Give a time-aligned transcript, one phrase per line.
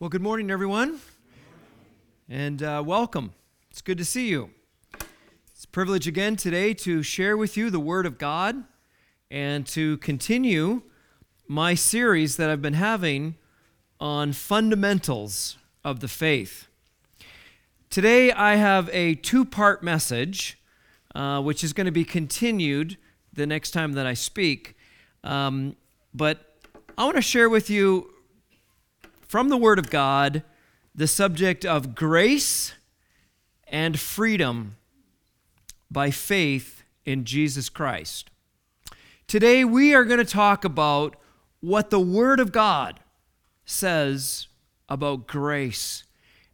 [0.00, 0.98] Well, good morning, everyone,
[2.28, 3.32] and uh, welcome.
[3.70, 4.50] It's good to see you.
[5.52, 8.64] It's a privilege again today to share with you the Word of God
[9.30, 10.82] and to continue
[11.46, 13.36] my series that I've been having
[14.00, 16.66] on fundamentals of the faith.
[17.88, 20.58] Today, I have a two part message,
[21.14, 22.98] uh, which is going to be continued
[23.32, 24.76] the next time that I speak.
[25.22, 25.76] Um,
[26.12, 26.58] but
[26.98, 28.13] I want to share with you
[29.34, 30.44] from the Word of God
[30.94, 32.72] the subject of grace
[33.66, 34.76] and freedom
[35.90, 38.30] by faith in Jesus Christ.
[39.26, 41.16] Today, we are going to talk about
[41.60, 43.00] what the Word of God
[43.64, 44.46] says
[44.88, 46.04] about grace.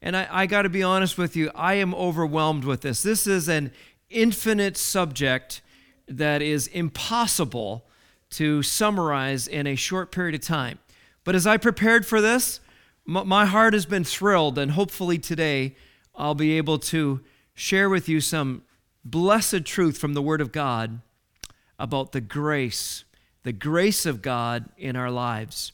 [0.01, 3.03] And I, I got to be honest with you, I am overwhelmed with this.
[3.03, 3.73] This is an
[4.09, 5.61] infinite subject
[6.09, 7.85] that is impossible
[8.31, 10.79] to summarize in a short period of time.
[11.25, 12.61] But as I prepared for this,
[13.11, 15.75] my heart has been thrilled, and hopefully today
[16.15, 17.21] I'll be able to
[17.55, 18.63] share with you some
[19.05, 21.01] blessed truth from the Word of God
[21.77, 23.03] about the grace,
[23.43, 25.73] the grace of God in our lives.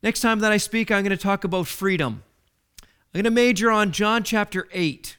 [0.00, 2.22] Next time that I speak, I'm going to talk about freedom.
[2.82, 5.16] I'm going to major on John chapter 8.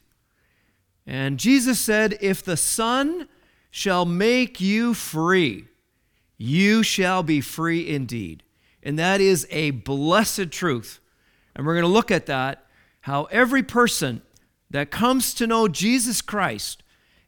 [1.06, 3.28] And Jesus said, If the Son
[3.70, 5.66] shall make you free,
[6.38, 8.42] you shall be free indeed.
[8.82, 10.98] And that is a blessed truth.
[11.54, 12.66] And we're going to look at that
[13.02, 14.22] how every person
[14.70, 16.82] that comes to know Jesus Christ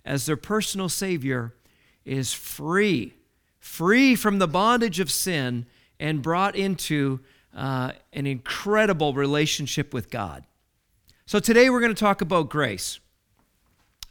[0.05, 1.55] as their personal Savior
[2.05, 3.15] is free,
[3.59, 5.67] free from the bondage of sin,
[5.99, 7.21] and brought into
[7.55, 10.45] uh, an incredible relationship with God.
[11.27, 13.01] So today we're going to talk about grace.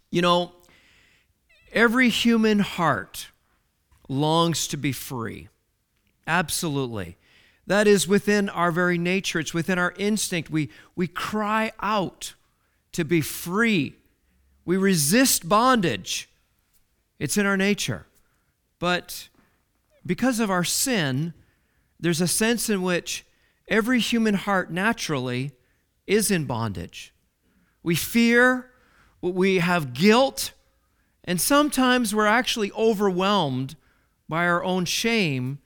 [0.09, 0.51] You know,
[1.71, 3.27] every human heart
[4.09, 5.49] longs to be free.
[6.27, 7.17] Absolutely.
[7.65, 10.49] That is within our very nature, it's within our instinct.
[10.49, 12.33] We, we cry out
[12.91, 13.95] to be free.
[14.65, 16.29] We resist bondage.
[17.19, 18.05] It's in our nature.
[18.79, 19.29] But
[20.05, 21.33] because of our sin,
[21.99, 23.25] there's a sense in which
[23.69, 25.51] every human heart naturally
[26.05, 27.13] is in bondage.
[27.81, 28.71] We fear,
[29.21, 30.51] we have guilt,
[31.23, 33.75] and sometimes we're actually overwhelmed
[34.27, 35.59] by our own shame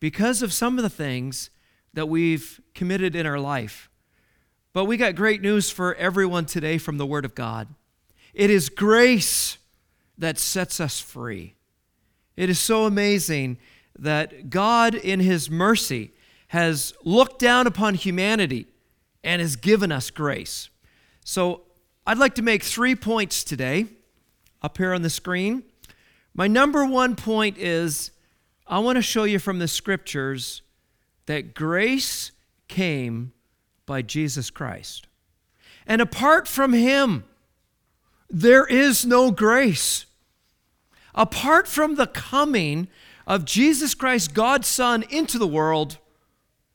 [0.00, 1.50] because of some of the things
[1.94, 3.90] that we've committed in our life.
[4.72, 7.68] But we got great news for everyone today from the Word of God.
[8.34, 9.58] It is grace
[10.16, 11.54] that sets us free.
[12.36, 13.58] It is so amazing
[13.98, 16.12] that God, in His mercy,
[16.48, 18.66] has looked down upon humanity
[19.24, 20.70] and has given us grace.
[21.24, 21.62] So
[22.06, 23.86] I'd like to make three points today
[24.62, 25.64] up here on the screen.
[26.34, 28.12] My number one point is
[28.68, 30.62] I want to show you from the scriptures
[31.26, 32.32] that grace
[32.68, 33.32] came
[33.86, 35.06] by Jesus Christ.
[35.86, 37.24] And apart from Him,
[38.28, 40.04] there is no grace.
[41.14, 42.88] Apart from the coming
[43.26, 45.96] of Jesus Christ, God's Son, into the world,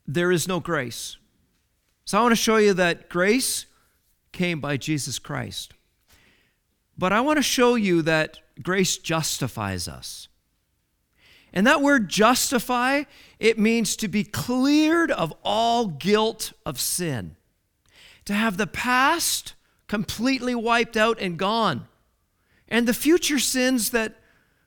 [0.08, 1.18] there is no grace.
[2.06, 3.68] So I want to show you that grace
[4.32, 5.74] came by Jesus Christ.
[6.98, 10.28] But I want to show you that grace justifies us.
[11.54, 13.04] And that word justify,
[13.40, 17.36] it means to be cleared of all guilt of sin,
[18.26, 19.54] to have the past
[19.88, 21.88] completely wiped out and gone,
[22.68, 24.16] and the future sins that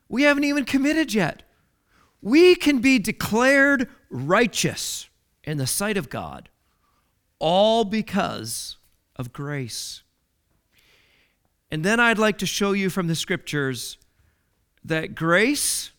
[0.08, 1.42] we haven't even committed yet.
[2.22, 5.08] We can be declared righteous
[5.42, 6.48] in the sight of God,
[7.40, 8.76] all because
[9.16, 10.02] of grace.
[11.70, 13.98] And then I'd like to show you from the scriptures
[14.84, 15.90] that grace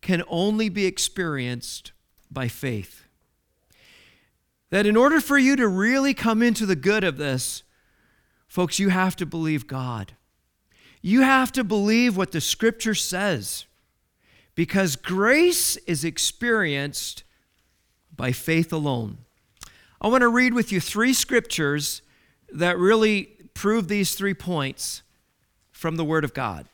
[0.00, 1.92] can only be experienced
[2.30, 3.04] by faith.
[4.70, 7.62] That in order for you to really come into the good of this,
[8.46, 10.12] folks, you have to believe God.
[11.02, 13.66] You have to believe what the scripture says
[14.54, 17.24] because grace is experienced
[18.14, 19.18] by faith alone.
[20.00, 22.02] I want to read with you three scriptures
[22.52, 25.02] that really prove these three points
[25.70, 26.66] from the Word of God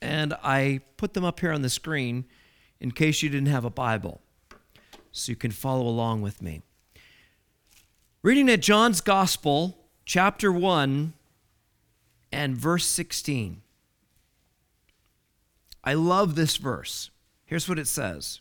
[0.00, 2.24] and I put them up here on the screen
[2.80, 4.20] in case you didn't have a Bible,
[5.12, 6.62] so you can follow along with me.
[8.22, 11.12] Reading at John's Gospel, chapter 1
[12.32, 13.62] and verse 16.
[15.84, 17.10] I love this verse.
[17.44, 18.40] Here's what it says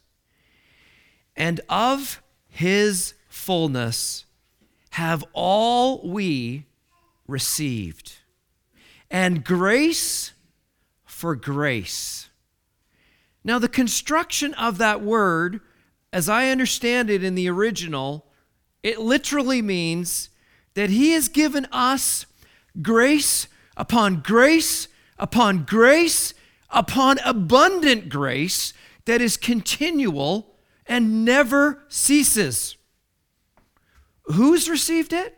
[1.35, 4.25] And of his fullness
[4.91, 6.65] have all we
[7.27, 8.17] received,
[9.09, 10.33] and grace
[11.17, 12.29] for grace.
[13.43, 15.61] Now, the construction of that word,
[16.13, 18.27] as I understand it in the original,
[18.83, 20.29] it literally means
[20.75, 22.27] that He has given us
[22.83, 26.35] grace upon grace upon grace
[26.69, 28.71] upon abundant grace
[29.05, 30.53] that is continual
[30.85, 32.77] and never ceases.
[34.25, 35.35] Who's received it?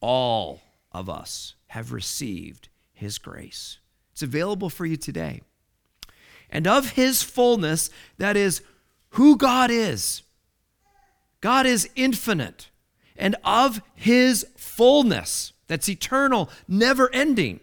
[0.00, 3.76] All of us have received His grace.
[4.20, 5.40] It's available for you today.
[6.50, 7.88] And of His fullness,
[8.18, 8.60] that is
[9.12, 10.20] who God is.
[11.40, 12.68] God is infinite.
[13.16, 17.60] And of His fullness, that's eternal, never ending,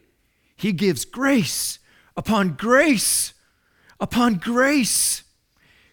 [0.55, 1.77] He gives grace
[2.15, 3.35] upon grace
[3.99, 5.23] upon grace.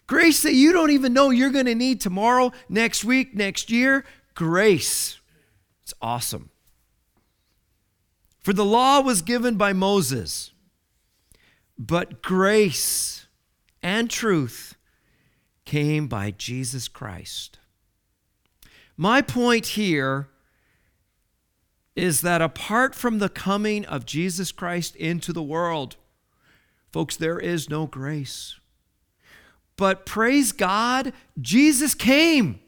[0.07, 4.03] Grace that you don't even know you're going to need tomorrow, next week, next year.
[4.33, 5.19] Grace.
[5.83, 6.49] It's awesome.
[8.41, 10.51] For the law was given by Moses,
[11.77, 13.27] but grace
[13.81, 14.75] and truth
[15.65, 17.59] came by Jesus Christ.
[18.97, 20.29] My point here
[21.95, 25.95] is that apart from the coming of Jesus Christ into the world,
[26.91, 28.59] folks, there is no grace.
[29.77, 32.59] But praise God, Jesus came,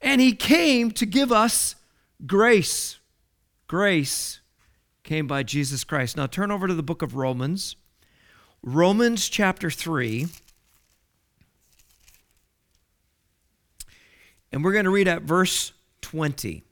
[0.00, 1.76] and He came to give us
[2.26, 2.98] grace.
[3.66, 4.40] Grace
[5.02, 6.16] came by Jesus Christ.
[6.16, 7.76] Now turn over to the book of Romans,
[8.66, 10.26] Romans chapter 3.
[14.50, 16.64] And we're going to read at verse 20.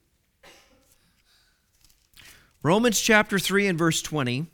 [2.63, 4.47] Romans chapter 3 and verse 20.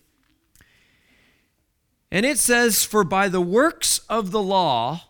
[2.10, 5.02] And it says, For by the works of the law,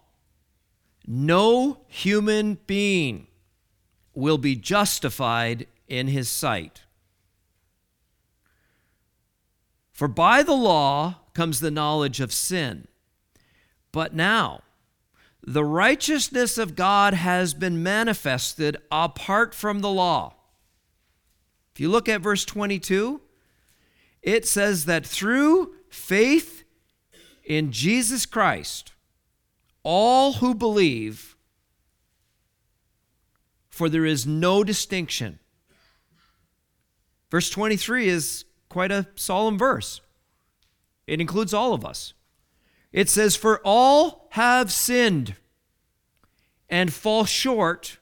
[1.06, 3.28] no human being
[4.12, 6.82] will be justified in his sight.
[9.98, 12.86] For by the law comes the knowledge of sin.
[13.90, 14.60] But now,
[15.42, 20.36] the righteousness of God has been manifested apart from the law.
[21.74, 23.20] If you look at verse 22,
[24.22, 26.62] it says that through faith
[27.42, 28.92] in Jesus Christ,
[29.82, 31.36] all who believe,
[33.68, 35.40] for there is no distinction.
[37.32, 40.00] Verse 23 is quite a solemn verse.
[41.06, 42.12] It includes all of us.
[42.92, 45.34] It says, For all have sinned
[46.68, 47.98] and fall short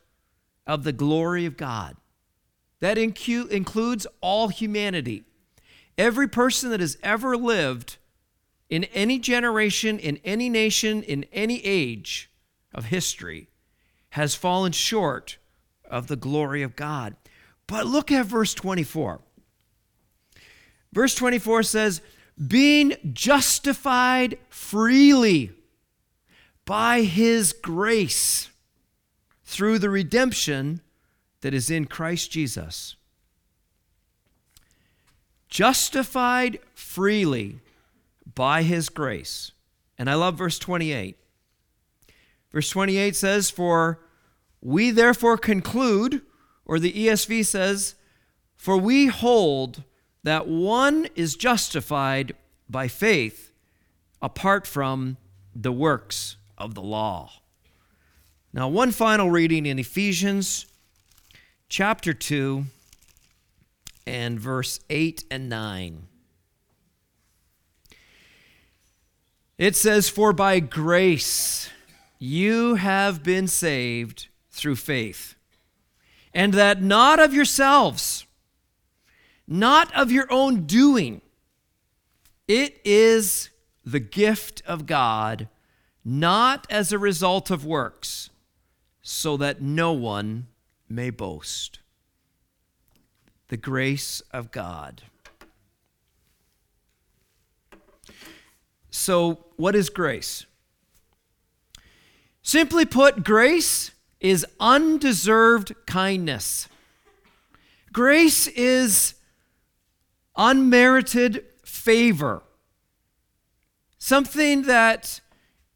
[0.66, 1.96] of the glory of God.
[2.80, 5.24] That incu- includes all humanity.
[5.96, 7.96] Every person that has ever lived
[8.68, 12.30] in any generation, in any nation, in any age
[12.74, 13.48] of history
[14.10, 15.38] has fallen short
[15.88, 17.16] of the glory of God.
[17.66, 19.20] But look at verse 24.
[20.92, 22.00] Verse 24 says,
[22.44, 25.52] being justified freely
[26.64, 28.50] by his grace
[29.44, 30.80] through the redemption
[31.40, 32.96] that is in Christ Jesus.
[35.48, 37.60] Justified freely
[38.34, 39.52] by his grace.
[39.96, 41.16] And I love verse 28.
[42.50, 44.00] Verse 28 says, For
[44.60, 46.22] we therefore conclude,
[46.66, 47.94] or the ESV says,
[48.56, 49.84] For we hold
[50.26, 52.34] that one is justified
[52.68, 53.52] by faith
[54.20, 55.16] apart from
[55.54, 57.30] the works of the law.
[58.52, 60.66] Now, one final reading in Ephesians
[61.68, 62.64] chapter 2
[64.04, 66.08] and verse 8 and 9.
[69.58, 71.70] It says, For by grace
[72.18, 75.36] you have been saved through faith,
[76.34, 78.25] and that not of yourselves,
[79.46, 81.20] not of your own doing.
[82.48, 83.50] It is
[83.84, 85.48] the gift of God,
[86.04, 88.30] not as a result of works,
[89.02, 90.46] so that no one
[90.88, 91.80] may boast.
[93.48, 95.02] The grace of God.
[98.90, 100.46] So, what is grace?
[102.42, 106.68] Simply put, grace is undeserved kindness.
[107.92, 109.15] Grace is
[110.36, 112.42] unmerited favor.
[113.98, 115.20] Something that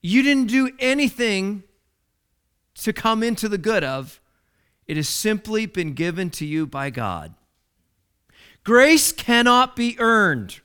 [0.03, 1.63] you didn't do anything
[2.75, 4.21] to come into the good of,
[4.87, 7.35] it has simply been given to you by God.
[8.65, 10.61] Grace cannot be earned.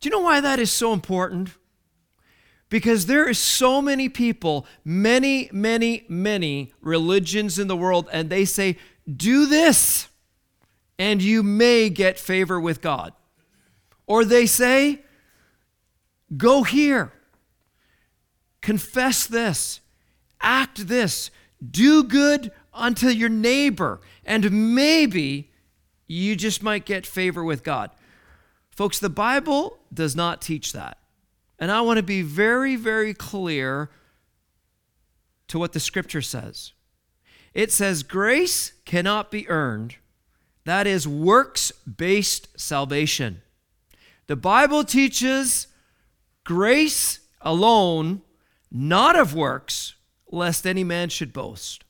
[0.00, 1.50] Do you know why that is so important?
[2.68, 8.44] Because there are so many people, many, many, many religions in the world, and they
[8.44, 8.76] say,
[9.14, 10.08] do this,
[10.98, 13.12] and you may get favor with God.
[14.06, 15.02] Or they say,
[16.36, 17.12] go here,
[18.60, 19.80] confess this,
[20.40, 21.30] act this,
[21.68, 25.50] do good unto your neighbor, and maybe
[26.06, 27.90] you just might get favor with God.
[28.70, 30.98] Folks, the Bible does not teach that.
[31.58, 33.90] And I want to be very, very clear
[35.48, 36.72] to what the scripture says.
[37.54, 39.96] It says, Grace cannot be earned.
[40.66, 43.40] That is works based salvation.
[44.26, 45.68] The Bible teaches
[46.42, 48.22] grace alone,
[48.68, 49.94] not of works,
[50.28, 51.84] lest any man should boast.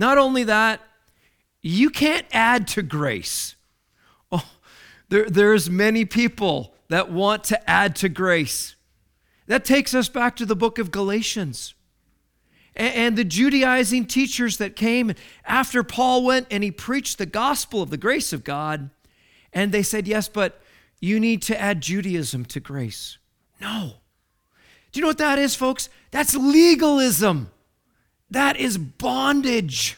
[0.00, 0.80] Not only that,
[1.62, 3.54] you can't add to grace.
[4.32, 4.50] Oh,
[5.08, 8.74] there, there's many people that want to add to grace.
[9.46, 11.74] That takes us back to the book of Galatians.
[12.76, 15.14] And, the Judaizing teachers that came
[15.44, 18.90] after Paul went and he preached the gospel of the grace of God,
[19.52, 20.60] and they said, Yes, but
[21.00, 23.18] you need to add Judaism to grace.
[23.60, 23.94] No.
[24.90, 25.88] Do you know what that is, folks?
[26.10, 27.50] That's legalism.
[28.30, 29.96] That is bondage.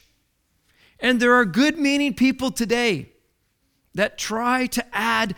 [1.01, 3.13] And there are good meaning people today
[3.95, 5.35] that try to add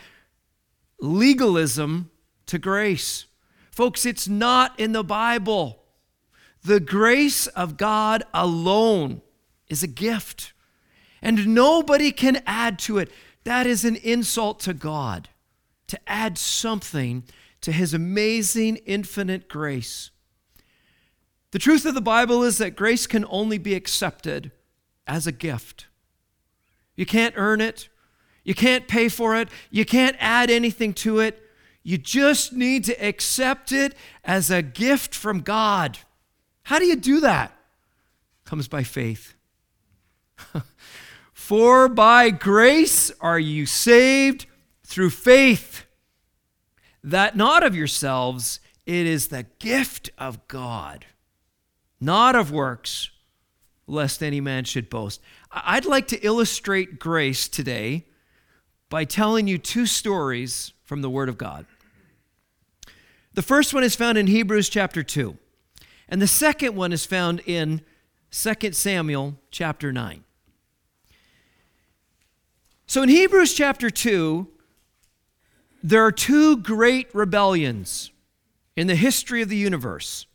[1.00, 2.10] legalism
[2.46, 3.26] to grace.
[3.70, 5.77] Folks, it's not in the Bible.
[6.68, 9.22] The grace of God alone
[9.68, 10.52] is a gift,
[11.22, 13.10] and nobody can add to it.
[13.44, 15.30] That is an insult to God
[15.86, 17.24] to add something
[17.62, 20.10] to his amazing, infinite grace.
[21.52, 24.52] The truth of the Bible is that grace can only be accepted
[25.06, 25.86] as a gift.
[26.96, 27.88] You can't earn it,
[28.44, 31.42] you can't pay for it, you can't add anything to it.
[31.82, 36.00] You just need to accept it as a gift from God.
[36.68, 37.56] How do you do that?
[38.44, 39.32] Comes by faith.
[41.32, 44.44] For by grace are you saved
[44.84, 45.86] through faith,
[47.02, 51.06] that not of yourselves, it is the gift of God,
[52.02, 53.08] not of works
[53.86, 55.22] lest any man should boast.
[55.50, 58.04] I'd like to illustrate grace today
[58.90, 61.64] by telling you two stories from the Word of God.
[63.32, 65.38] The first one is found in Hebrews chapter 2,
[66.08, 67.82] and the second one is found in
[68.30, 70.24] 2 Samuel chapter 9.
[72.86, 74.48] So in Hebrews chapter 2,
[75.82, 78.10] there are two great rebellions
[78.76, 80.26] in the history of the universe.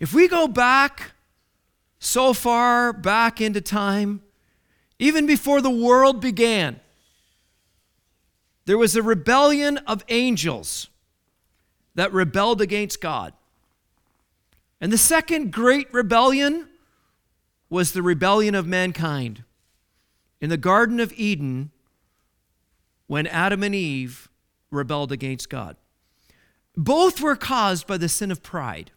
[0.00, 1.12] If we go back
[1.98, 4.22] so far back into time,
[4.98, 6.80] even before the world began,
[8.66, 10.88] there was a rebellion of angels
[11.94, 13.32] that rebelled against God.
[14.80, 16.68] And the second great rebellion
[17.70, 19.44] was the rebellion of mankind
[20.40, 21.70] in the Garden of Eden
[23.06, 24.28] when Adam and Eve
[24.70, 25.76] rebelled against God.
[26.76, 28.90] Both were caused by the sin of pride.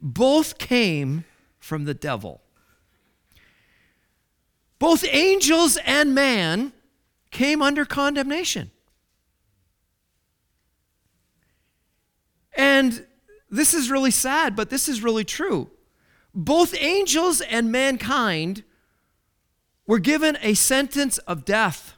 [0.00, 1.24] Both came
[1.58, 2.40] from the devil.
[4.78, 6.72] Both angels and man
[7.30, 8.70] came under condemnation.
[12.56, 13.05] And
[13.50, 15.70] this is really sad, but this is really true.
[16.34, 18.64] Both angels and mankind
[19.86, 21.94] were given a sentence of death,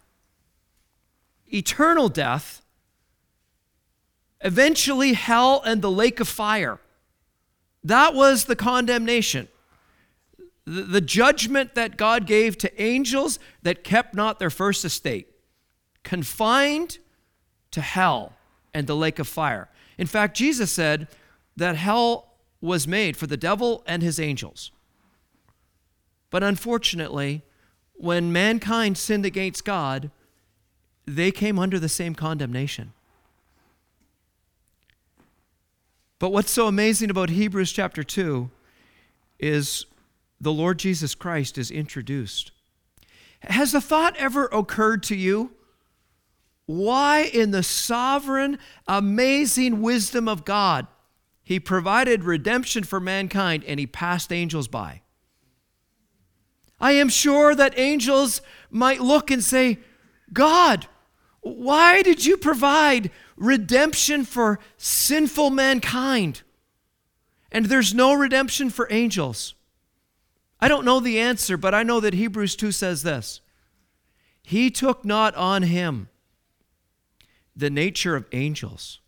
[1.46, 2.62] eternal death,
[4.42, 6.78] eventually, hell and the lake of fire.
[7.82, 9.48] That was the condemnation
[10.68, 15.28] the, judgment that God gave to angels that kept not their first estate,
[16.02, 16.98] confined
[17.70, 18.34] to hell
[18.74, 19.68] and the lake of fire.
[19.96, 21.08] In fact, Jesus said
[21.58, 24.70] that hell was made for the devil and his angels.
[26.30, 27.42] But unfortunately,
[27.94, 30.10] when mankind sinned against God,
[31.04, 32.92] they came under the same condemnation.
[36.18, 38.50] But what's so amazing about Hebrews chapter 2
[39.38, 39.86] is
[40.40, 42.52] the Lord Jesus Christ is introduced.
[43.40, 45.52] Has the thought ever occurred to you?
[46.66, 50.86] Why, in the sovereign, amazing wisdom of God,
[51.48, 55.00] He provided redemption for mankind and He passed angels by?
[56.78, 59.78] I am sure that angels might look and say,
[60.30, 60.86] God,
[61.40, 66.42] why did you provide redemption for sinful mankind?
[67.50, 69.54] And there's no redemption for angels.
[70.60, 73.40] I don't know the answer, but I know that Hebrews 2 says this
[74.42, 76.10] He took not on him
[77.56, 79.00] the nature of angels,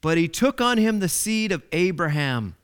[0.00, 2.56] but he took on him the seed of Abraham.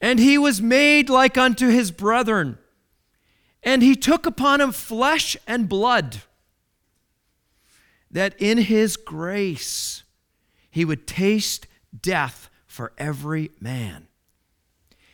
[0.00, 2.58] And he was made like unto his brethren,
[3.62, 6.22] and he took upon him flesh and blood,
[8.10, 10.04] that in his grace
[10.70, 11.66] he would taste
[12.02, 14.06] death for every man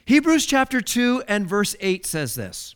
[0.04, 2.74] Hebrews chapter 2 and verse 8 says this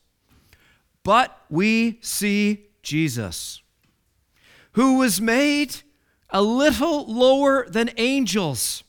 [1.02, 3.62] But we see Jesus,
[4.72, 5.82] who was made
[6.30, 8.84] a little lower than angels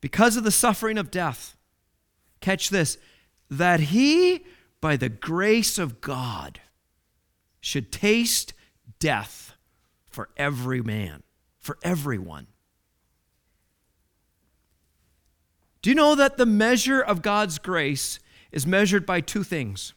[0.00, 1.56] because of the suffering of death.
[2.40, 2.98] Catch this
[3.50, 4.44] that he,
[4.80, 6.60] by the grace of God,
[7.60, 8.52] should taste
[8.98, 9.54] death
[10.08, 11.22] for every man,
[11.58, 12.46] for everyone.
[15.82, 18.18] Do you know that the measure of God's grace
[18.50, 19.92] is measured by two things?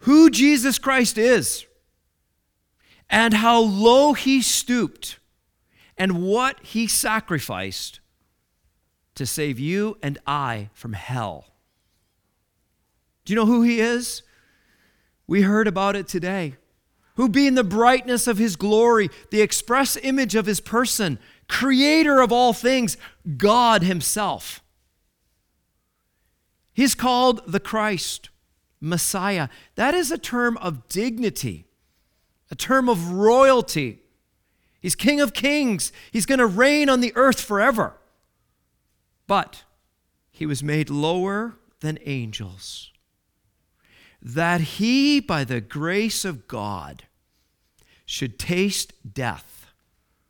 [0.00, 1.65] Who Jesus Christ is,
[3.08, 5.18] and how low he stooped,
[5.96, 8.00] and what he sacrificed
[9.14, 11.46] to save you and I from hell.
[13.24, 14.22] Do you know who he is?
[15.26, 16.56] We heard about it today.
[17.16, 22.32] Who, being the brightness of his glory, the express image of his person, creator of
[22.32, 22.96] all things,
[23.36, 24.62] God Himself.
[26.72, 28.28] He's called the Christ,
[28.80, 29.48] Messiah.
[29.76, 31.65] That is a term of dignity,
[32.50, 34.00] a term of royalty.
[34.80, 37.94] He's King of Kings, He's going to reign on the earth forever.
[39.26, 39.64] But
[40.30, 42.92] He was made lower than angels,
[44.22, 47.04] that He, by the grace of God,
[48.04, 49.66] should taste death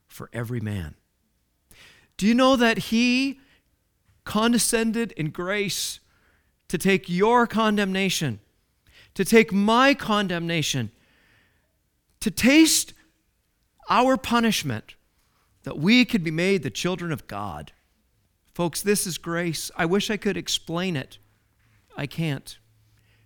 [0.08, 0.94] for every man.
[2.16, 3.40] Do you know that He
[4.24, 6.00] condescended in grace
[6.68, 8.40] to take your condemnation,
[9.14, 10.90] to take my condemnation,
[12.20, 12.94] to taste
[13.88, 14.94] our punishment,
[15.62, 17.72] that we could be made the children of God?
[18.54, 19.70] Folks, this is grace.
[19.76, 21.18] I wish I could explain it.
[21.96, 22.58] I can't.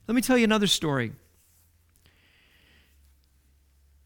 [0.08, 1.12] Let me tell you another story.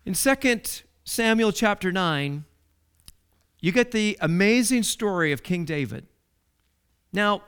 [0.05, 0.61] In 2
[1.05, 2.45] Samuel chapter 9,
[3.61, 6.07] you get the amazing story of King David.
[7.13, 7.43] Now,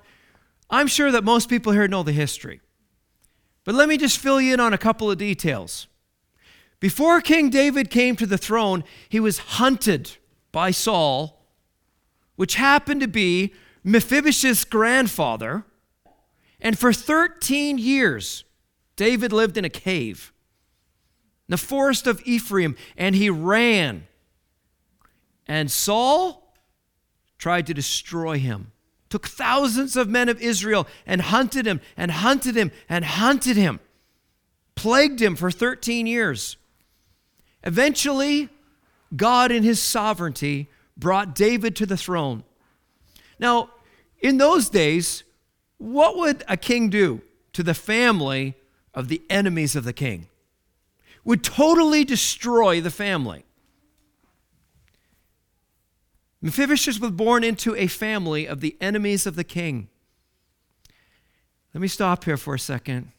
[0.70, 2.62] I'm sure that most people here know the history,
[3.64, 5.86] but let me just fill you in on a couple of details.
[6.80, 10.16] Before King David came to the throne, he was hunted
[10.52, 11.42] by Saul,
[12.36, 15.64] which happened to be Mephibosheth's grandfather.
[16.60, 18.44] And for 13 years,
[18.96, 20.32] David lived in a cave
[21.48, 24.06] in the forest of Ephraim, and he ran
[25.46, 26.54] and Saul
[27.38, 28.72] tried to destroy him.
[29.08, 33.80] Took thousands of men of Israel and hunted him and hunted him and hunted him.
[34.74, 36.56] Plagued him for 13 years.
[37.66, 38.48] Eventually,
[39.14, 42.44] God, in his sovereignty, brought David to the throne.
[43.40, 43.70] Now,
[44.20, 45.24] in those days,
[45.76, 48.54] what would a king do to the family
[48.94, 50.28] of the enemies of the king?
[51.24, 53.44] Would totally destroy the family.
[56.40, 59.88] Mephibosheth was born into a family of the enemies of the king.
[61.74, 63.10] Let me stop here for a second.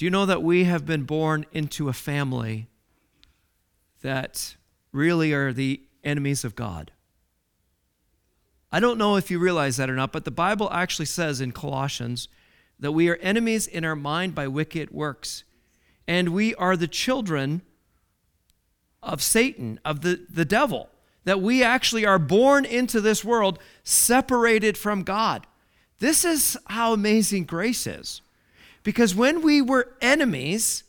[0.00, 2.68] Do you know that we have been born into a family
[4.00, 4.56] that
[4.92, 6.90] really are the enemies of God?
[8.72, 11.52] I don't know if you realize that or not, but the Bible actually says in
[11.52, 12.28] Colossians
[12.78, 15.44] that we are enemies in our mind by wicked works.
[16.08, 17.60] And we are the children
[19.02, 20.88] of Satan, of the, the devil
[21.24, 25.46] that we actually are born into this world separated from God.
[25.98, 28.22] This is how amazing grace is.
[28.82, 30.84] Because when we were enemies,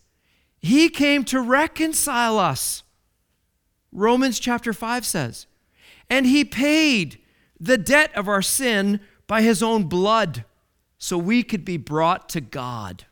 [0.59, 2.83] he came to reconcile us.
[3.91, 5.47] Romans chapter 5 says,
[6.09, 7.19] and he paid
[7.59, 10.45] the debt of our sin by his own blood
[10.97, 13.05] so we could be brought to God.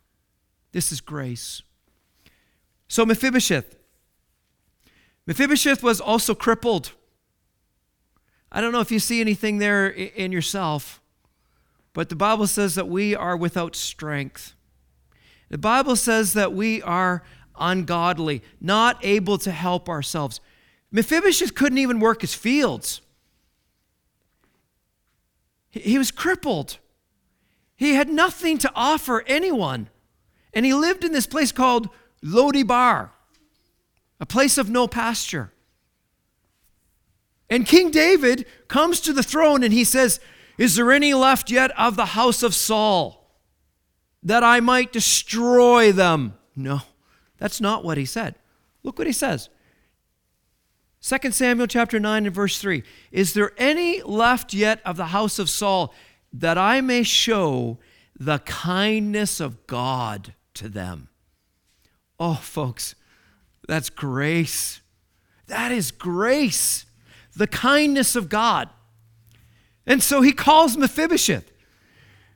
[0.72, 1.62] This is grace.
[2.88, 3.76] So, Mephibosheth.
[5.26, 6.92] Mephibosheth was also crippled.
[8.52, 11.00] I don't know if you see anything there in yourself,
[11.92, 14.54] but the Bible says that we are without strength.
[15.50, 17.22] The Bible says that we are
[17.58, 20.40] ungodly, not able to help ourselves.
[20.92, 23.02] Mephibosheth couldn't even work his fields.
[25.70, 26.78] He was crippled.
[27.76, 29.88] He had nothing to offer anyone.
[30.54, 31.88] And he lived in this place called
[32.24, 33.10] Lodibar,
[34.20, 35.52] a place of no pasture.
[37.48, 40.20] And King David comes to the throne and he says,
[40.58, 43.19] Is there any left yet of the house of Saul
[44.22, 46.34] that I might destroy them?
[46.54, 46.82] No,
[47.38, 48.34] that's not what he said.
[48.82, 49.48] Look what he says.
[51.02, 55.38] 2 Samuel chapter 9 and verse 3 Is there any left yet of the house
[55.38, 55.94] of Saul
[56.32, 57.78] that I may show
[58.18, 61.08] the kindness of God to them?
[62.18, 62.94] Oh, folks,
[63.66, 64.82] that's grace.
[65.46, 66.84] That is grace
[67.34, 68.68] the kindness of God.
[69.86, 71.50] And so he calls Mephibosheth.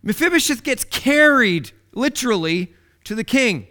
[0.02, 2.72] Mephibosheth gets carried literally
[3.04, 3.66] to the king.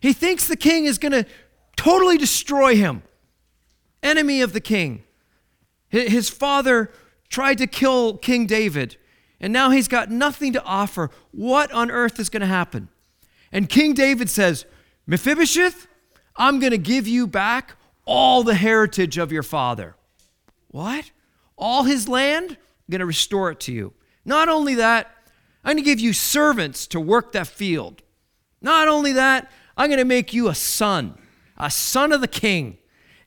[0.00, 1.26] He thinks the king is going to
[1.76, 3.02] totally destroy him,
[4.02, 5.04] enemy of the king.
[5.88, 6.90] His father
[7.28, 8.96] tried to kill King David,
[9.40, 11.10] and now he's got nothing to offer.
[11.30, 12.88] What on earth is going to happen?
[13.52, 14.66] And King David says,
[15.06, 15.86] Mephibosheth,
[16.36, 19.94] I'm going to give you back all the heritage of your father.
[20.68, 21.12] What?
[21.56, 22.50] All his land?
[22.50, 23.92] I'm going to restore it to you.
[24.24, 25.14] Not only that,
[25.64, 28.02] I'm going to give you servants to work that field.
[28.60, 31.18] Not only that, I'm going to make you a son,
[31.56, 32.78] a son of the king.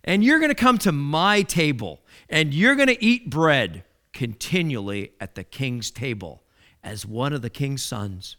[0.03, 5.11] And you're going to come to my table and you're going to eat bread continually
[5.19, 6.43] at the king's table
[6.83, 8.37] as one of the king's sons.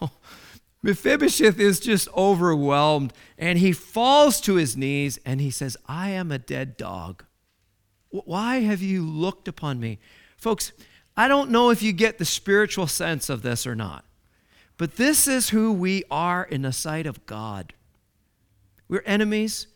[0.82, 6.30] Mephibosheth is just overwhelmed and he falls to his knees and he says, I am
[6.30, 7.24] a dead dog.
[8.08, 9.98] Why have you looked upon me?
[10.36, 10.72] Folks,
[11.16, 14.04] I don't know if you get the spiritual sense of this or not,
[14.76, 17.72] but this is who we are in the sight of God.
[18.88, 19.66] We're enemies,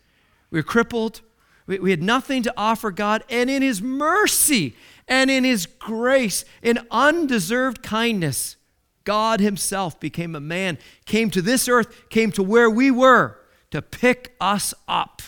[0.50, 1.22] we're crippled,
[1.66, 4.74] we, we had nothing to offer God, and in His mercy
[5.08, 8.56] and in His grace, in undeserved kindness,
[9.04, 13.38] God Himself became a man, came to this earth, came to where we were
[13.70, 15.22] to pick us up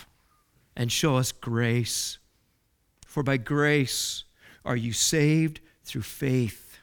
[0.76, 2.18] and show us grace.
[3.06, 4.24] For by grace
[4.64, 5.60] are you saved
[5.92, 6.78] through faith.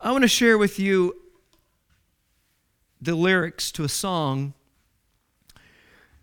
[0.00, 1.14] I want to share with you
[2.98, 4.54] the lyrics to a song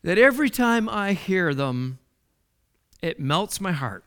[0.01, 1.99] that every time I hear them,
[2.99, 4.05] it melts my heart.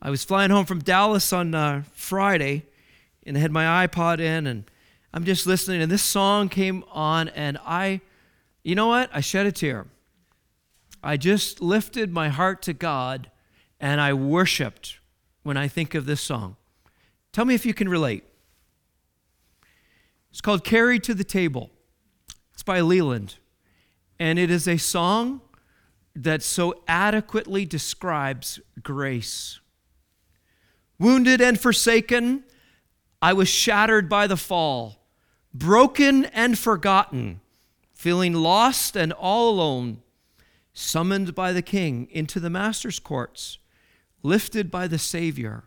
[0.00, 2.64] I was flying home from Dallas on uh, Friday
[3.26, 4.62] and I had my iPod in and
[5.12, 8.00] I'm just listening and this song came on and I,
[8.62, 9.10] you know what?
[9.12, 9.86] I shed a tear.
[11.02, 13.28] I just lifted my heart to God
[13.80, 15.00] and I worshiped
[15.46, 16.56] when I think of this song.
[17.32, 18.24] Tell me if you can relate.
[20.32, 21.70] It's called Carried to the Table.
[22.52, 23.36] It's by Leeland.
[24.18, 25.40] And it is a song
[26.16, 29.60] that so adequately describes grace.
[30.98, 32.42] Wounded and forsaken,
[33.22, 35.06] I was shattered by the fall,
[35.54, 37.40] broken and forgotten,
[37.94, 40.02] feeling lost and all alone,
[40.72, 43.58] summoned by the King into the Master's courts,
[44.26, 45.64] lifted by the Savior,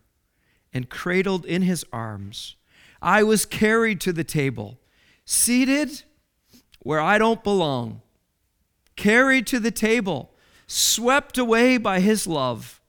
[0.74, 2.56] and cradled in his arms.
[3.02, 4.80] I was carried to the table,
[5.26, 6.04] seated
[6.80, 8.02] where I don't belong
[9.00, 10.30] carried to the table,
[10.68, 12.82] swept away by his love.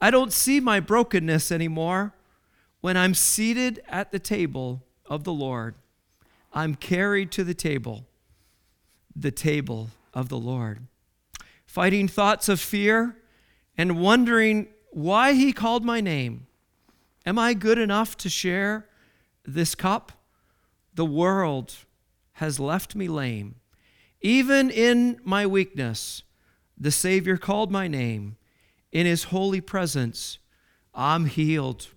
[0.00, 2.14] I don't see my brokenness anymore
[2.80, 5.76] when I'm seated at the table of the Lord.
[6.52, 8.06] I'm carried to the table,
[9.14, 10.80] the table of the Lord.
[11.64, 13.16] Fighting thoughts of fear
[13.78, 14.66] and wondering
[14.96, 16.46] why he called my name.
[17.26, 18.88] Am I good enough to share
[19.44, 20.10] this cup?
[20.94, 21.74] The world
[22.32, 23.56] has left me lame.
[24.22, 26.22] Even in my weakness,
[26.78, 28.38] the Savior called my name.
[28.90, 30.38] In his holy presence,
[30.94, 31.88] I'm healed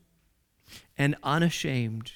[0.97, 2.11] and unashamed.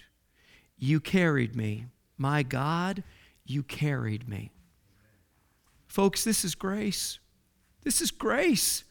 [0.77, 1.85] You carried me.
[2.17, 3.05] My God,
[3.45, 4.51] you carried me.
[5.87, 7.19] Folks, this is grace.
[7.83, 8.83] This is grace.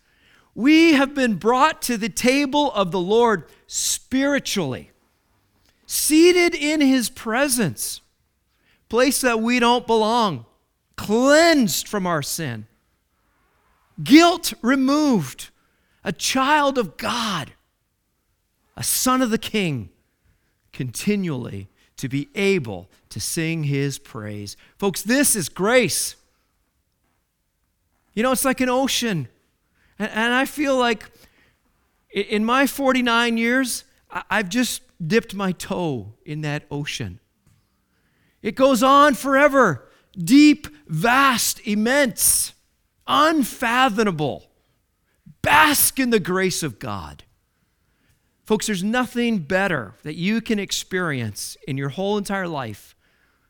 [0.55, 4.91] We have been brought to the table of the Lord spiritually,
[5.87, 8.01] seated in his presence,
[8.89, 10.45] place that we don't belong
[10.97, 12.67] cleansed from our sin,
[14.03, 15.51] guilt removed,
[16.05, 17.53] a child of God,
[18.77, 19.91] a son of the King,
[20.73, 24.57] continually to be able to sing his praise.
[24.79, 26.17] Folks, this is grace.
[28.15, 29.29] You know, it's like an ocean.
[30.03, 31.09] And, and I feel like
[32.11, 37.21] in my 49 years, I've just dipped my toe in that ocean.
[38.43, 42.53] It goes on forever deep, vast, immense,
[43.07, 44.51] unfathomable.
[45.41, 47.25] Bask in the grace of God.
[48.45, 52.95] Folks, there's nothing better that you can experience in your whole entire life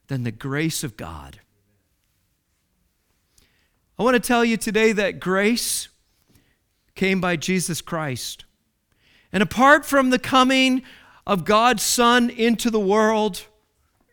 [0.08, 1.40] than the grace of God.
[3.98, 5.88] I want to tell you today that grace
[6.94, 8.44] came by Jesus Christ.
[9.32, 10.82] And apart from the coming
[11.26, 13.46] of God's Son into the world,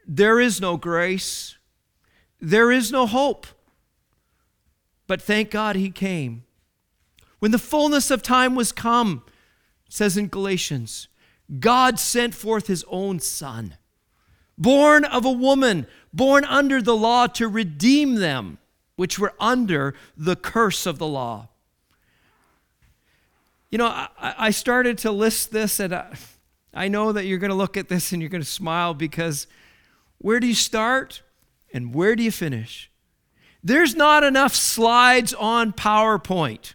[0.08, 1.58] there is no grace
[2.42, 3.48] there is no hope.
[5.08, 6.44] But thank God he came.
[7.40, 9.24] When the fullness of time was come,
[9.90, 11.08] says in Galatians,
[11.60, 13.76] God sent forth his own son,
[14.58, 18.60] born of a woman, born under the law to redeem them
[18.96, 21.50] which were under the curse of the law.
[23.70, 26.16] You know, I, I started to list this, and I,
[26.74, 29.48] I know that you're going to look at this and you're going to smile because
[30.18, 31.22] where do you start
[31.74, 32.92] and where do you finish?
[33.64, 36.74] There's not enough slides on PowerPoint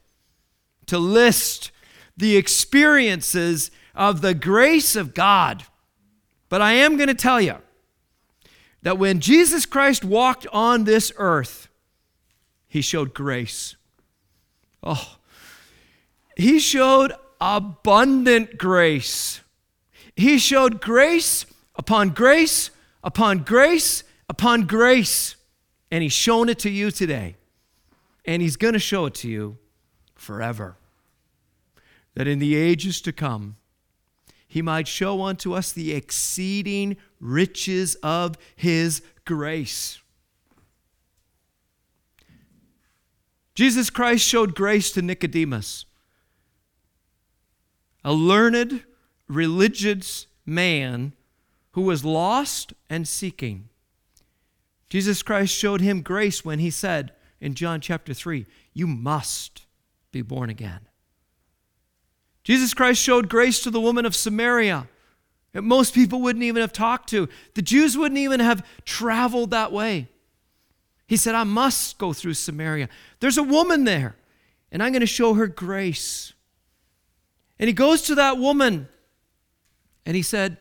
[0.86, 1.70] to list
[2.16, 5.64] the experiences of the grace of God.
[6.48, 7.56] But I am going to tell you
[8.82, 11.68] that when Jesus Christ walked on this earth,
[12.68, 13.76] he showed grace.
[14.82, 15.16] Oh,
[16.36, 19.40] he showed abundant grace.
[20.16, 22.70] He showed grace upon grace
[23.02, 25.36] upon grace upon grace.
[25.90, 27.36] And he's shown it to you today.
[28.24, 29.58] And he's going to show it to you
[30.14, 30.76] forever.
[32.14, 33.56] That in the ages to come,
[34.46, 40.00] he might show unto us the exceeding riches of his grace.
[43.54, 45.86] Jesus Christ showed grace to Nicodemus,
[48.04, 48.84] a learned,
[49.28, 51.12] religious man
[51.72, 53.68] who was lost and seeking.
[54.88, 59.66] Jesus Christ showed him grace when he said in John chapter 3, You must
[60.12, 60.80] be born again.
[62.44, 64.86] Jesus Christ showed grace to the woman of Samaria
[65.52, 67.28] that most people wouldn't even have talked to.
[67.54, 70.08] The Jews wouldn't even have traveled that way.
[71.06, 72.88] He said, I must go through Samaria.
[73.20, 74.16] There's a woman there,
[74.70, 76.33] and I'm going to show her grace.
[77.58, 78.88] And he goes to that woman,
[80.04, 80.58] and he said,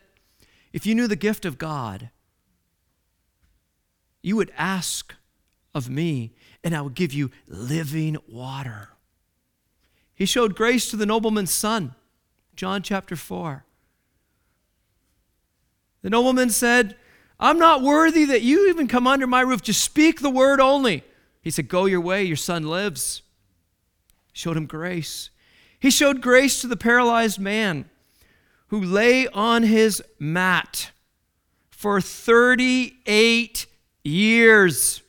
[0.72, 2.10] if you knew the gift of God,
[4.22, 5.14] you would ask
[5.74, 8.90] of me, and I would give you living water.
[10.14, 11.94] He showed grace to the nobleman's son,
[12.56, 13.64] John chapter 4.
[16.02, 16.96] The nobleman said,
[17.40, 19.62] I'm not worthy that you even come under my roof.
[19.62, 21.02] Just speak the word only.
[21.42, 23.22] He said, Go your way, your son lives.
[24.32, 25.30] Showed him grace.
[25.84, 27.90] He showed grace to the paralyzed man
[28.68, 30.92] who lay on his mat
[31.68, 33.66] for 38
[34.02, 35.02] years.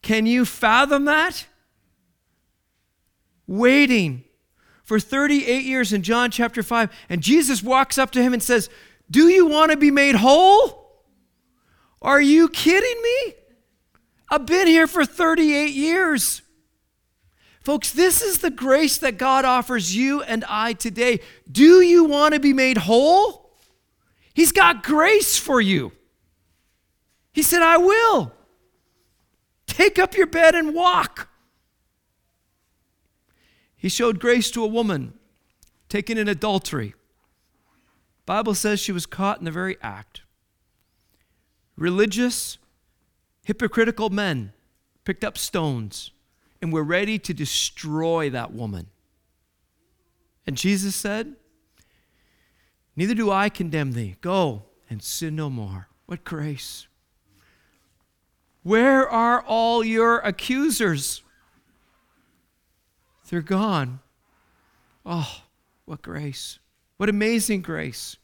[0.00, 1.44] Can you fathom that?
[3.46, 4.24] Waiting
[4.84, 6.90] for 38 years in John chapter 5.
[7.10, 8.70] And Jesus walks up to him and says,
[9.10, 11.04] Do you want to be made whole?
[12.00, 13.34] Are you kidding me?
[14.30, 16.40] I've been here for 38 years.
[17.60, 21.20] Folks, this is the grace that God offers you and I today.
[21.50, 23.50] Do you want to be made whole?
[24.32, 25.92] He's got grace for you.
[27.32, 28.32] He said, I will.
[29.66, 31.28] Take up your bed and walk.
[33.76, 35.14] He showed grace to a woman
[35.88, 36.94] taken in adultery.
[38.24, 40.22] Bible says she was caught in the very act.
[41.76, 42.58] Religious,
[43.44, 44.52] hypocritical men
[45.04, 46.12] picked up stones
[46.60, 48.86] and we're ready to destroy that woman.
[50.46, 51.36] And Jesus said,
[52.96, 54.16] Neither do I condemn thee.
[54.20, 55.88] Go and sin no more.
[56.06, 56.86] What grace.
[58.62, 61.22] Where are all your accusers?
[63.30, 64.00] They're gone.
[65.06, 65.42] Oh,
[65.86, 66.58] what grace.
[66.96, 68.16] What amazing grace.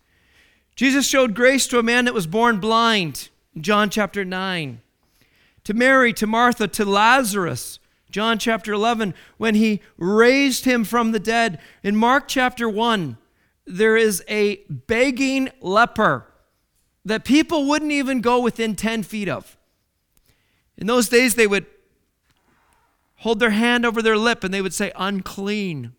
[0.75, 4.83] Jesus showed grace to a man that was born blind in John chapter 9,
[5.65, 7.79] to Mary, to Martha, to Lazarus
[8.11, 11.61] John chapter 11, when he raised him from the dead.
[11.83, 13.19] In Mark chapter 1,
[13.67, 16.27] there is a begging leper
[17.05, 19.57] that people wouldn't even go within 10 feet of.
[20.77, 21.67] In those days, they would
[23.17, 25.93] hold their hand over their lip and they would say, unclean.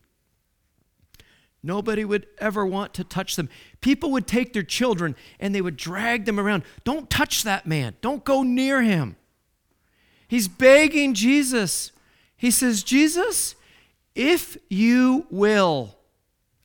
[1.64, 3.50] Nobody would ever want to touch them.
[3.82, 6.64] People would take their children and they would drag them around.
[6.84, 7.96] Don't touch that man.
[8.02, 9.18] Don't go near him.
[10.28, 11.92] He's begging Jesus
[12.38, 13.56] he says, Jesus,
[14.16, 15.98] if you will,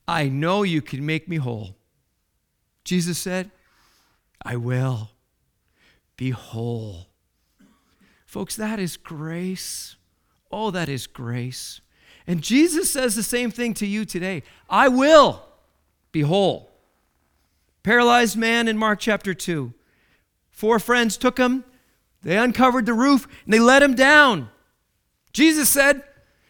[0.07, 1.77] I know you can make me whole.
[2.85, 3.51] Jesus said,
[4.43, 5.11] I will.
[6.17, 7.09] Be whole.
[8.27, 9.97] Folks, that is grace.
[10.51, 11.81] Oh, that is grace.
[12.27, 15.43] And Jesus says the same thing to you today I will
[16.13, 16.71] be whole.
[17.83, 19.73] Paralyzed man in Mark chapter 2.
[20.51, 21.65] Four friends took him,
[22.23, 24.51] they uncovered the roof, and they let him down.
[25.33, 26.03] Jesus said,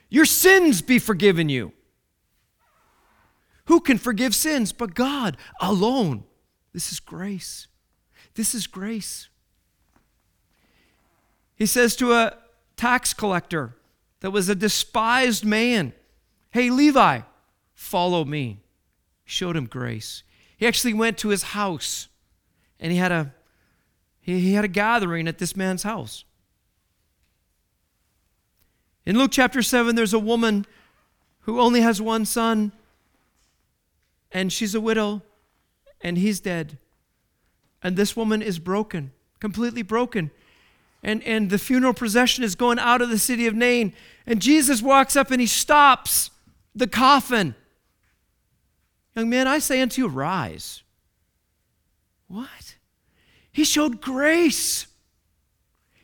[0.09, 1.73] Your sins be forgiven you.
[3.67, 6.25] Who can forgive sins but God alone?
[6.73, 7.69] This is grace.
[8.35, 9.29] This is grace.
[11.55, 12.37] He says to a
[12.77, 13.77] tax collector
[14.21, 15.93] that was a despised man,
[16.51, 17.21] Hey, Levi,
[17.75, 18.61] follow me.
[19.25, 20.25] Showed him grace.
[20.57, 22.09] He actually went to his house
[22.79, 23.35] and he had a
[24.21, 26.25] he, he had a gathering at this man's house.
[29.05, 30.65] In Luke chapter 7, there's a woman
[31.41, 32.73] who only has one son,
[34.31, 35.23] and she's a widow,
[36.01, 36.79] and he's dead.
[37.83, 40.31] And this woman is broken, completely broken.
[41.03, 43.93] And, and the funeral procession is going out of the city of Nain.
[44.25, 46.31] And Jesus walks up and he stops
[46.77, 47.57] the coffin.
[49.17, 50.85] Young man, I say unto you, rise.
[52.29, 52.77] What?
[53.51, 54.87] He showed grace.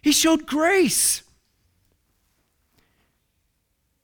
[0.03, 1.23] He showed grace.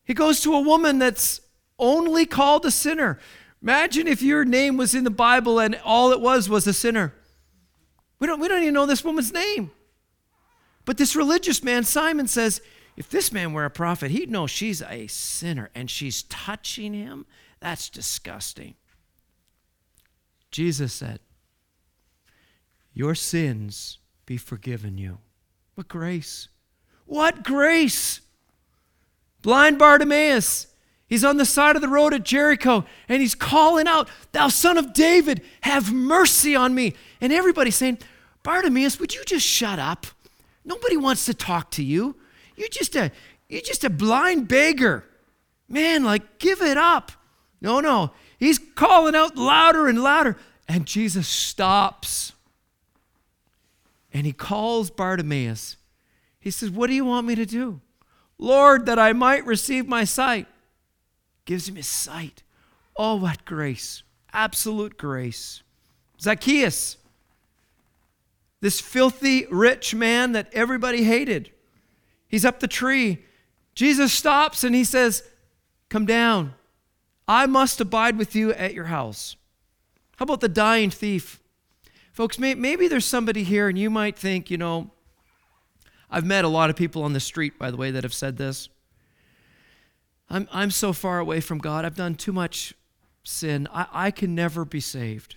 [0.04, 1.40] He goes to a woman that's
[1.78, 3.18] only called a sinner.
[3.62, 7.14] Imagine if your name was in the Bible and all it was was a sinner.
[8.18, 9.70] We don't, we don't even know this woman's name.
[10.84, 12.60] But this religious man, Simon, says,
[12.96, 17.26] if this man were a prophet, he'd know she's a sinner and she's touching him.
[17.60, 18.74] That's disgusting.
[20.50, 21.20] Jesus said,
[22.92, 25.18] Your sins be forgiven you.
[25.74, 26.48] What grace!
[27.06, 28.20] What grace!
[29.44, 30.68] Blind Bartimaeus,
[31.06, 34.78] he's on the side of the road at Jericho and he's calling out, Thou son
[34.78, 36.94] of David, have mercy on me.
[37.20, 37.98] And everybody's saying,
[38.42, 40.06] Bartimaeus, would you just shut up?
[40.64, 42.16] Nobody wants to talk to you.
[42.56, 43.12] You're just a
[43.50, 45.04] you're just a blind beggar.
[45.68, 47.12] Man, like give it up.
[47.60, 48.12] No, no.
[48.38, 52.32] He's calling out louder and louder and Jesus stops.
[54.10, 55.76] And he calls Bartimaeus.
[56.40, 57.82] He says, "What do you want me to do?"
[58.44, 60.46] "Lord, that I might receive my sight."
[61.44, 62.42] Gives him his sight.
[62.96, 64.02] Oh, what grace.
[64.32, 65.62] Absolute grace.
[66.20, 66.96] Zacchaeus,
[68.60, 71.50] this filthy rich man that everybody hated.
[72.26, 73.24] He's up the tree.
[73.74, 75.22] Jesus stops and he says,
[75.88, 76.54] Come down.
[77.28, 79.36] I must abide with you at your house.
[80.16, 81.40] How about the dying thief?
[82.12, 84.90] Folks, maybe there's somebody here and you might think, you know,
[86.14, 88.36] I've met a lot of people on the street, by the way, that have said
[88.36, 88.68] this.
[90.30, 91.84] I'm, I'm so far away from God.
[91.84, 92.72] I've done too much
[93.24, 93.66] sin.
[93.72, 95.34] I, I can never be saved.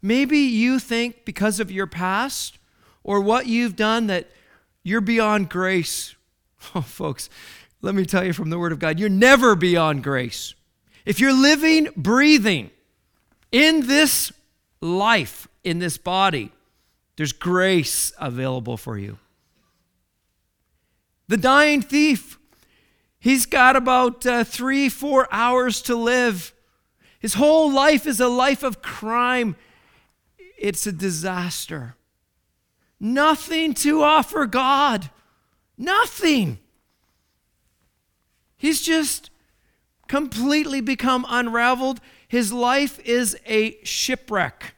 [0.00, 2.58] Maybe you think because of your past
[3.04, 4.30] or what you've done that
[4.82, 6.14] you're beyond grace.
[6.76, 7.28] Oh, folks,
[7.80, 10.54] let me tell you from the Word of God, you're never beyond grace.
[11.04, 12.70] If you're living, breathing
[13.50, 14.30] in this
[14.80, 16.52] life, in this body,
[17.16, 19.18] there's grace available for you.
[21.32, 22.38] The dying thief,
[23.18, 26.52] he's got about uh, three, four hours to live.
[27.20, 29.56] His whole life is a life of crime
[30.58, 31.96] it's a disaster.
[33.00, 35.08] Nothing to offer God.
[35.78, 36.58] Nothing.
[38.58, 39.30] He's just
[40.08, 42.02] completely become unraveled.
[42.28, 44.74] His life is a shipwreck.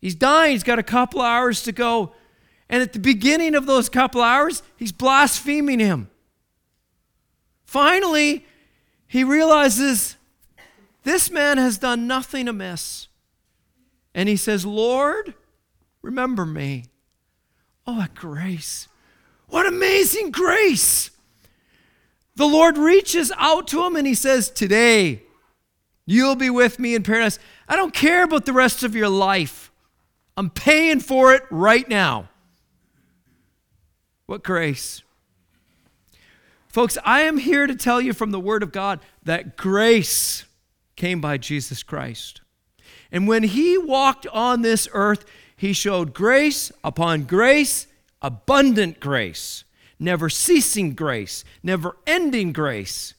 [0.00, 0.52] He's dying.
[0.52, 2.14] He's got a couple hours to go.
[2.68, 6.10] And at the beginning of those couple hours, he's blaspheming him.
[7.64, 8.44] Finally,
[9.06, 10.16] he realizes
[11.02, 13.08] this man has done nothing amiss.
[14.14, 15.34] And he says, Lord,
[16.02, 16.86] remember me.
[17.86, 18.88] Oh, what grace.
[19.48, 21.10] What amazing grace.
[22.36, 25.22] The Lord reaches out to him and he says, Today,
[26.06, 27.38] you'll be with me in paradise.
[27.68, 29.70] I don't care about the rest of your life.
[30.36, 32.28] I'm paying for it right now.
[34.26, 35.02] What grace.
[36.68, 40.44] Folks, I am here to tell you from the Word of God that grace
[40.96, 42.40] came by Jesus Christ.
[43.12, 45.24] And when he walked on this earth,
[45.56, 47.86] he showed grace upon grace,
[48.22, 49.64] abundant grace,
[50.00, 53.14] never ceasing grace, never ending grace.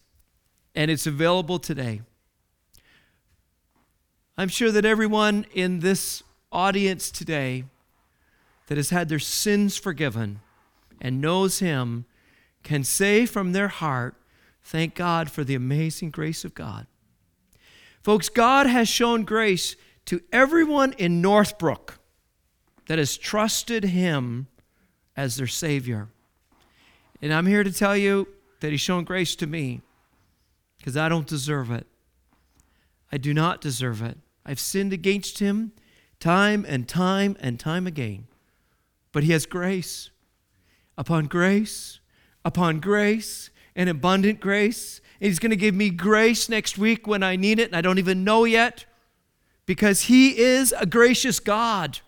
[0.74, 2.02] And it's available today.
[4.38, 7.64] I'm sure that everyone in this audience today
[8.68, 10.42] that has had their sins forgiven
[11.02, 12.06] and knows Him
[12.64, 14.16] can say from their heart,
[14.64, 16.88] Thank God for the amazing grace of God.
[18.02, 19.76] Folks, God has shown grace
[20.06, 22.00] to everyone in Northbrook
[22.88, 24.48] that has trusted Him
[25.16, 26.08] as their Savior.
[27.22, 28.28] And I'm here to tell you
[28.60, 29.82] that He's shown grace to me
[30.78, 31.86] because I don't deserve it.
[33.12, 34.18] I do not deserve it.
[34.46, 35.74] I've sinned against Him
[36.20, 38.26] time and time and time again.
[39.12, 40.10] But He has grace
[40.98, 42.00] upon grace
[42.46, 45.02] upon grace and abundant grace.
[45.20, 47.82] And He's going to give me grace next week when I need it, and I
[47.82, 48.86] don't even know yet
[49.66, 52.00] because He is a gracious God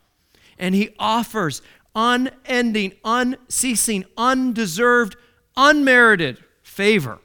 [0.60, 1.62] and He offers
[1.96, 5.18] unending, unceasing, undeserved,
[5.58, 7.20] unmerited favor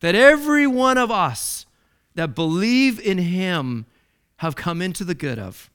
[0.00, 1.64] that every one of us
[2.16, 3.86] that believe in Him
[4.36, 5.70] have come into the good of.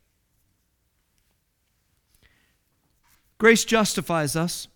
[3.37, 4.67] Grace justifies us.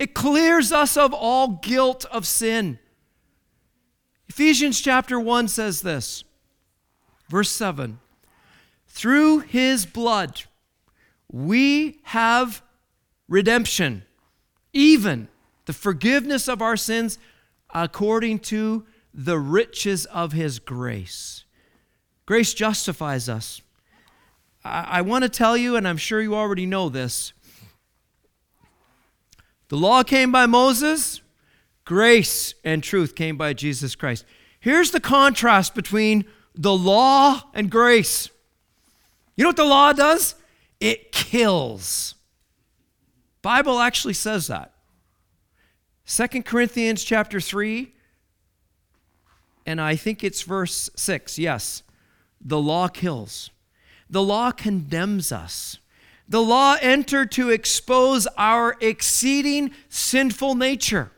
[0.00, 2.78] It clears us of all guilt of sin.
[4.30, 6.24] Ephesians chapter 1 says this
[7.28, 8.00] Verse 7
[8.86, 10.44] Through his blood,
[11.30, 12.62] we have
[13.28, 14.04] redemption,
[14.72, 15.28] even
[15.66, 17.18] the forgiveness of our sins
[17.74, 21.44] according to the riches of his grace.
[22.24, 23.60] Grace justifies us.
[24.64, 27.34] I, I want to tell you, and I'm sure you already know this
[29.70, 31.22] the law came by Moses,
[31.84, 34.26] grace and truth came by Jesus Christ.
[34.60, 38.28] Here's the contrast between the law and grace.
[39.36, 40.34] You know what the law does?
[40.80, 42.14] It kills.
[43.40, 44.74] Bible actually says that.
[46.04, 47.94] Second Corinthians chapter 3
[49.66, 51.38] and I think it's verse 6.
[51.38, 51.82] Yes.
[52.40, 53.50] The law kills.
[54.08, 55.78] The law condemns us.
[56.30, 61.10] The law entered to expose our exceeding sinful nature,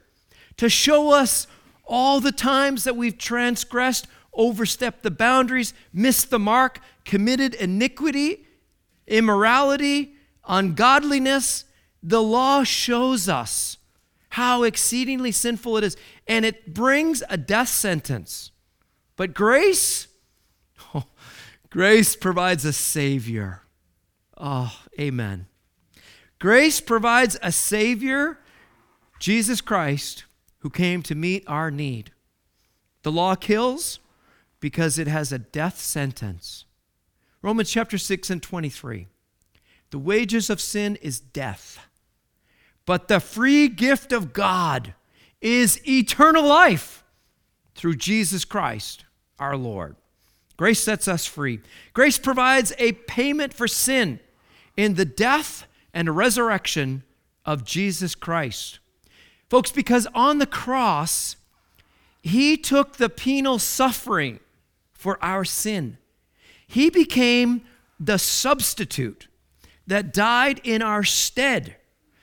[0.57, 1.47] to show us
[1.85, 8.47] all the times that we've transgressed, overstepped the boundaries, missed the mark, committed iniquity,
[9.07, 10.15] immorality,
[10.49, 11.67] ungodliness.
[12.03, 13.77] The law shows us
[14.31, 15.97] how exceedingly sinful it is,
[16.27, 18.51] and it brings a death sentence.
[19.17, 20.09] But grace,
[20.95, 21.05] oh,
[21.69, 23.61] grace provides a Savior.
[24.39, 25.47] Oh, amen.
[26.39, 28.39] Grace provides a Savior,
[29.19, 30.25] Jesus Christ,
[30.59, 32.13] who came to meet our need.
[33.03, 34.01] The law kills
[34.61, 36.65] because it has a death sentence.
[37.43, 39.09] Romans chapter 6 and 23.
[39.91, 41.79] The wages of sin is death,
[42.87, 44.95] but the free gift of God
[45.41, 47.05] is eternal life
[47.75, 49.05] through Jesus Christ
[49.39, 49.97] our Lord.
[50.57, 51.61] Grace sets us free.
[51.93, 54.21] Grace provides a payment for sin
[54.77, 57.03] in the death and resurrection
[57.45, 58.79] of Jesus Christ.
[59.49, 61.37] Folks, because on the cross,
[62.23, 64.41] he took the penal suffering
[64.93, 65.99] for our sin.
[66.67, 67.63] He became
[67.99, 69.29] the substitute
[69.87, 71.77] that died in our stead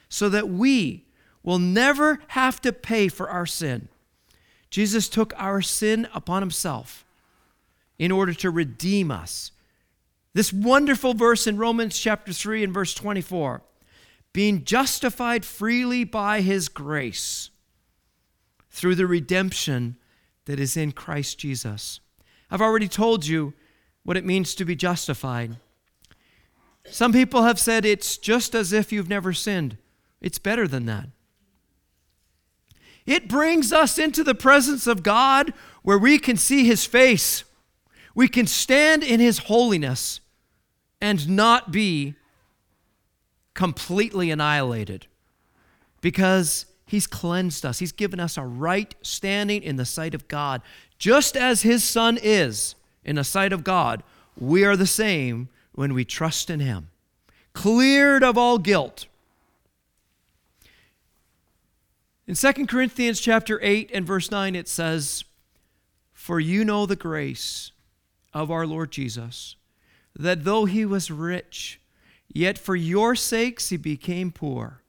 [0.08, 1.06] so that we
[1.44, 3.90] will never have to pay for our sin.
[4.70, 7.06] Jesus took our sin upon himself
[7.98, 9.52] in order to redeem us
[10.34, 13.64] this wonderful verse in Romans chapter 3 and verse 24
[14.32, 17.50] being justified freely by his grace
[18.70, 19.98] through the redemption
[20.46, 22.00] that is in Christ Jesus.
[22.52, 23.54] I've already told you
[24.04, 25.58] what it means to be justified.
[26.86, 29.78] Some people have said it's just as if you've never sinned.
[30.22, 31.10] It's better than that.
[33.06, 37.44] It brings us into the presence of God where we can see his face
[38.16, 40.20] we can stand in His holiness
[41.02, 42.16] and not be
[43.54, 45.08] completely annihilated
[46.02, 47.80] because He's cleansed us.
[47.80, 50.62] He's given us a right standing in the sight of God.
[50.98, 54.02] Just as His Son is in the sight of God,
[54.38, 56.90] we are the same when we trust in Him.
[57.54, 59.06] Cleared of all guilt.
[62.28, 65.24] In 2 Corinthians chapter 8 and verse 9 it says,
[66.14, 67.72] "For you know the grace
[68.34, 69.56] of our Lord Jesus,
[70.16, 71.80] that though he was rich,
[72.28, 74.82] yet for your sakes he became poor,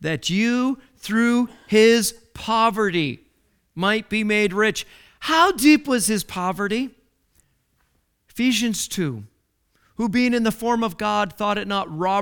[0.00, 3.20] that you through his poverty
[3.74, 4.86] might be made rich.
[5.20, 6.90] How deep was his poverty?
[8.28, 9.24] Ephesians 2
[9.96, 12.04] Who being in the form of God thought it not robbery